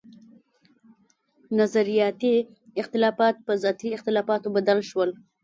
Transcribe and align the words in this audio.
نظرياتي 1.59 2.35
اختلافات 2.81 3.35
پۀ 3.45 3.53
ذاتي 3.63 3.89
اختلافاتو 3.95 4.53
بدل 4.57 4.79
شو 4.89 5.01